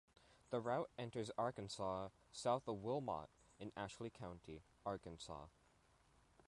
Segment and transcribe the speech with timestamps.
[0.49, 3.27] The route enters Arkansas south of Wilmot
[3.59, 5.45] in Ashley County, Arkansas.